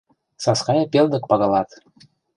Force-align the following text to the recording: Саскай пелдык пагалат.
Саскай 0.43 0.79
пелдык 0.93 1.23
пагалат. 1.31 1.69